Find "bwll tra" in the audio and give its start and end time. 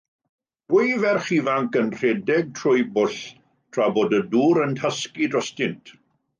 2.97-3.93